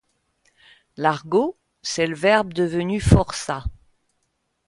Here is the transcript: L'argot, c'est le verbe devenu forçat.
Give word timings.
L'argot, 0.97 1.59
c'est 1.83 2.07
le 2.07 2.15
verbe 2.15 2.53
devenu 2.53 2.99
forçat. 2.99 3.65